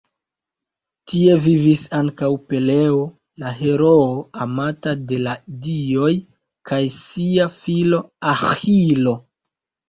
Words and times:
Tie 1.09 1.33
vivis 1.41 1.81
ankaŭ 1.97 2.29
Peleo, 2.53 3.03
la 3.43 3.51
heroo 3.57 4.07
amata 4.47 4.95
de 5.11 5.19
la 5.27 5.35
dioj, 5.67 6.09
kaj 6.71 6.81
sia 6.97 7.47
filo 7.59 8.01
Aĥilo. 8.35 9.15